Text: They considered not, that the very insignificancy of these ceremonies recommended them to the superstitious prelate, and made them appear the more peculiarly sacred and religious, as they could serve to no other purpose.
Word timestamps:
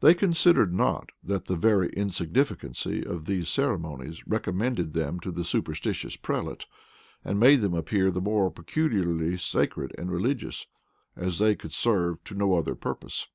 They 0.00 0.14
considered 0.14 0.72
not, 0.72 1.10
that 1.22 1.44
the 1.44 1.54
very 1.54 1.90
insignificancy 1.90 3.04
of 3.04 3.26
these 3.26 3.50
ceremonies 3.50 4.26
recommended 4.26 4.94
them 4.94 5.20
to 5.20 5.30
the 5.30 5.44
superstitious 5.44 6.16
prelate, 6.16 6.64
and 7.22 7.38
made 7.38 7.60
them 7.60 7.74
appear 7.74 8.10
the 8.10 8.22
more 8.22 8.50
peculiarly 8.50 9.36
sacred 9.36 9.94
and 9.98 10.10
religious, 10.10 10.68
as 11.14 11.38
they 11.38 11.54
could 11.54 11.74
serve 11.74 12.24
to 12.24 12.34
no 12.34 12.56
other 12.56 12.74
purpose. 12.74 13.26